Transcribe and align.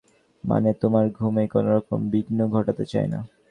মানে, 0.43 0.69
তোমার 0.73 1.05
ঘুমে 1.09 1.43
কোনোরকম 1.47 1.99
বিঘ্ন 2.09 2.39
ঘটাতে 2.47 2.83
চাই 2.85 3.07
না। 3.07 3.19